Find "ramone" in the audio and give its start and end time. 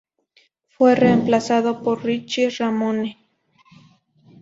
2.49-3.19